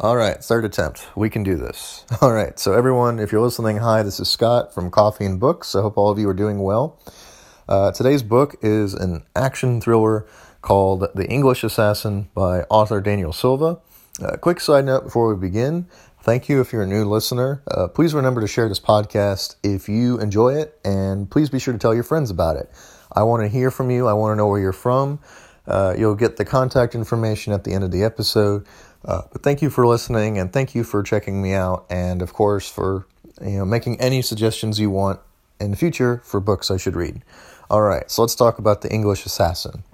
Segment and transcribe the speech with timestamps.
[0.00, 1.08] All right, third attempt.
[1.16, 2.06] We can do this.
[2.20, 5.74] All right, so everyone, if you're listening, hi, this is Scott from Coffee and Books.
[5.74, 7.00] I hope all of you are doing well.
[7.68, 10.24] Uh, today's book is an action thriller
[10.62, 13.80] called The English Assassin by author Daniel Silva.
[14.22, 15.88] Uh, quick side note before we begin
[16.22, 17.62] thank you if you're a new listener.
[17.68, 21.72] Uh, please remember to share this podcast if you enjoy it, and please be sure
[21.72, 22.70] to tell your friends about it.
[23.10, 25.18] I want to hear from you, I want to know where you're from.
[25.66, 28.66] Uh, you'll get the contact information at the end of the episode.
[29.04, 32.32] Uh, but thank you for listening, and thank you for checking me out, and of
[32.32, 33.06] course for
[33.40, 35.20] you know making any suggestions you want
[35.60, 37.22] in the future for books I should read.
[37.70, 39.84] All right, so let's talk about the English Assassin.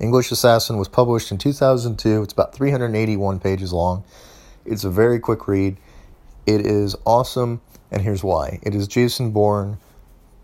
[0.00, 2.22] English Assassin was published in 2002.
[2.22, 4.04] It's about 381 pages long.
[4.64, 5.76] It's a very quick read.
[6.46, 8.58] It is awesome, and here's why.
[8.62, 9.78] It is Jason Bourne,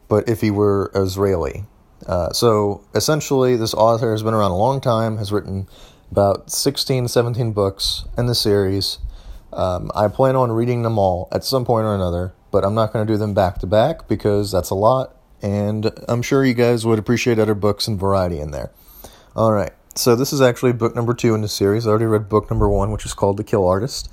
[0.09, 1.65] but if he were Israeli.
[2.06, 5.69] Uh, so essentially, this author has been around a long time, has written
[6.10, 8.98] about 16, 17 books in the series.
[9.52, 12.92] Um, I plan on reading them all at some point or another, but I'm not
[12.92, 16.55] going to do them back to back because that's a lot, and I'm sure you
[16.55, 18.70] guys would appreciate other books and variety in there.
[19.34, 21.86] All right, so this is actually book number two in the series.
[21.86, 24.11] I already read book number one, which is called The Kill Artist.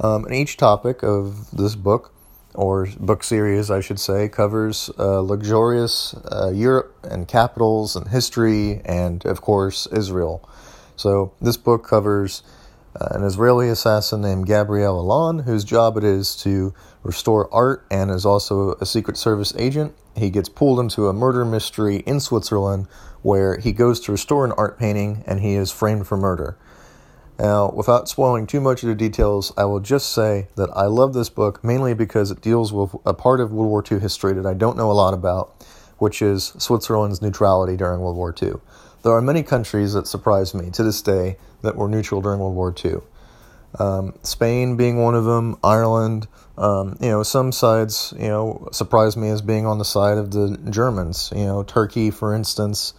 [0.00, 2.12] Um, and each topic of this book,
[2.54, 8.80] or book series, I should say, covers uh, luxurious uh, Europe and capitals and history,
[8.84, 10.48] and of course, Israel.
[10.96, 12.42] So this book covers
[13.00, 18.10] uh, an Israeli assassin named Gabriel Allon, whose job it is to restore art and
[18.10, 19.94] is also a Secret Service agent.
[20.16, 22.86] He gets pulled into a murder mystery in Switzerland
[23.22, 26.56] where he goes to restore an art painting and he is framed for murder.
[27.38, 31.14] Now, without spoiling too much of the details, I will just say that I love
[31.14, 34.46] this book mainly because it deals with a part of World War II history that
[34.46, 35.66] I don't know a lot about,
[35.98, 38.52] which is Switzerland's neutrality during World War II.
[39.04, 42.54] There are many countries that surprise me to this day that were neutral during World
[42.54, 43.02] War II.
[43.78, 46.26] Um, Spain being one of them, Ireland.
[46.56, 50.30] Um, you know, some sides, you know, surprise me as being on the side of
[50.30, 51.30] the Germans.
[51.36, 52.94] You know, Turkey, for instance.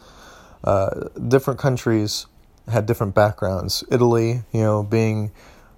[0.63, 2.27] Uh, different countries
[2.67, 3.83] had different backgrounds.
[3.89, 5.31] Italy, you know, being,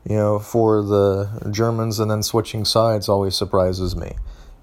[0.03, 4.17] you know, for the Germans and then switching sides always surprises me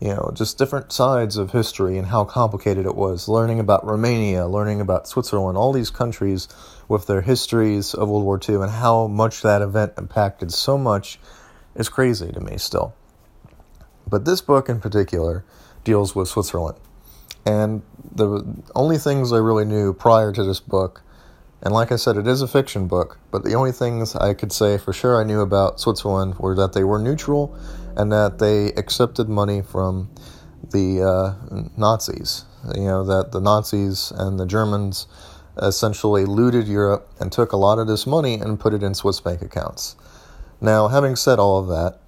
[0.05, 3.27] you know, just different sides of history and how complicated it was.
[3.27, 6.47] Learning about Romania, learning about Switzerland, all these countries
[6.89, 11.19] with their histories of World War II and how much that event impacted so much
[11.75, 12.95] is crazy to me still.
[14.07, 15.43] But this book in particular
[15.85, 16.77] deals with Switzerland.
[17.47, 17.81] And
[18.15, 18.45] the
[18.75, 21.01] only things I really knew prior to this book,
[21.65, 24.53] and like I said, it is a fiction book, but the only things I could
[24.53, 27.59] say for sure I knew about Switzerland were that they were neutral
[27.97, 30.11] and that they accepted money from
[30.73, 32.45] the uh, Nazis.
[32.75, 35.07] You know, that the Nazis and the Germans
[35.61, 39.21] essentially looted Europe and took a lot of this money and put it in Swiss
[39.21, 39.97] bank accounts.
[40.61, 42.01] Now, having said all of that,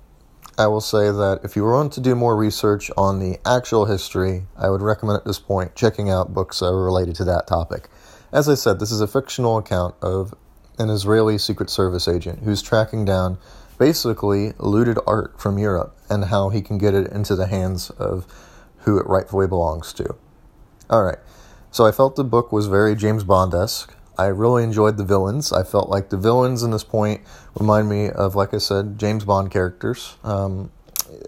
[0.58, 4.46] I will say that if you want to do more research on the actual history,
[4.56, 7.88] I would recommend at this point checking out books related to that topic.
[8.36, 10.34] As I said, this is a fictional account of
[10.78, 13.38] an Israeli Secret Service agent who's tracking down
[13.78, 18.26] basically looted art from Europe and how he can get it into the hands of
[18.80, 20.16] who it rightfully belongs to.
[20.90, 21.16] All right,
[21.70, 23.94] so I felt the book was very James Bond esque.
[24.18, 25.50] I really enjoyed the villains.
[25.50, 27.22] I felt like the villains in this point
[27.58, 30.18] remind me of, like I said, James Bond characters.
[30.22, 30.70] Um,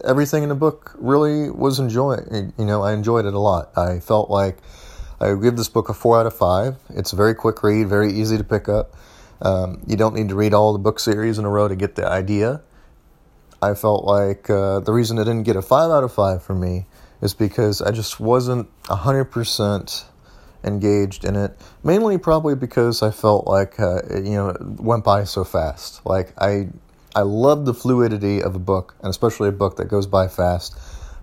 [0.05, 2.53] everything in the book really was enjoying.
[2.59, 3.71] You know, I enjoyed it a lot.
[3.79, 4.59] I felt like
[5.21, 6.77] I give this book a four out of five.
[6.91, 8.95] It's a very quick read, very easy to pick up.
[9.41, 11.97] Um, you don't need to read all the book series in a row to get
[11.97, 12.63] the idea.
[13.61, 16.55] I felt like uh, the reason it didn't get a 5 out of 5 for
[16.55, 16.87] me
[17.21, 20.05] is because I just wasn't 100%
[20.63, 21.59] engaged in it.
[21.83, 26.05] Mainly, probably because I felt like, uh, it, you know, it went by so fast.
[26.07, 26.69] Like, I,
[27.17, 30.77] I love the fluidity of a book, and especially a book that goes by fast.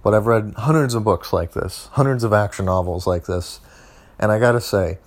[0.04, 3.60] But I've read hundreds of books like this, hundreds of action novels like this,
[4.20, 4.98] and I gotta say,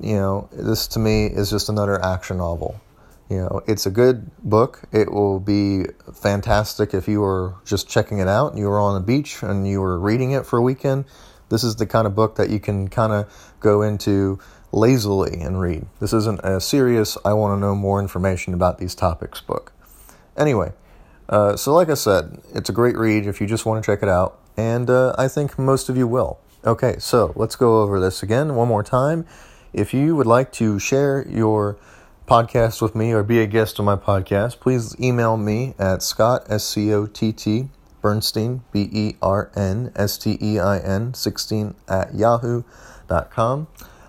[0.00, 2.80] you know, this to me is just another action novel.
[3.28, 4.82] You know, it's a good book.
[4.92, 8.94] It will be fantastic if you were just checking it out and you were on
[8.94, 11.04] the beach and you were reading it for a weekend.
[11.48, 14.40] This is the kind of book that you can kind of go into
[14.72, 15.86] lazily and read.
[16.00, 19.72] This isn't a serious, I want to know more information about these topics book.
[20.36, 20.72] Anyway,
[21.28, 24.02] uh, so like I said, it's a great read if you just want to check
[24.02, 26.38] it out, and uh, I think most of you will.
[26.62, 29.24] Okay, so let's go over this again one more time.
[29.72, 31.78] If you would like to share your
[32.26, 36.44] podcast with me or be a guest on my podcast, please email me at Scott,
[36.50, 37.70] S C O T T,
[38.02, 43.66] Bernstein, B E R N S T E I N, 16 at yahoo.com.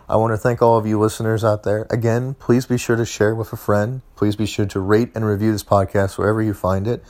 [0.10, 1.88] I want to thank all of you listeners out there.
[1.90, 4.02] Again, please be sure to share with a friend.
[4.18, 7.02] Please be sure to rate and review this podcast wherever you find it.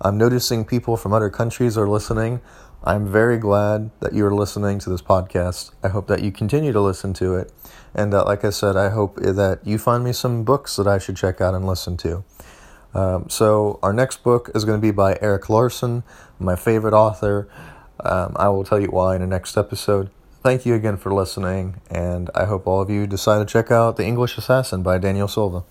[0.00, 2.40] I'm noticing people from other countries are listening.
[2.84, 5.72] I'm very glad that you are listening to this podcast.
[5.82, 7.52] I hope that you continue to listen to it.
[7.94, 10.98] And uh, like I said, I hope that you find me some books that I
[10.98, 12.24] should check out and listen to.
[12.94, 16.02] Um, so, our next book is going to be by Erik Larson,
[16.38, 17.48] my favorite author.
[18.00, 20.10] Um, I will tell you why in the next episode.
[20.42, 23.96] Thank you again for listening, and I hope all of you decide to check out
[23.96, 25.64] The English Assassin by Daniel Silva.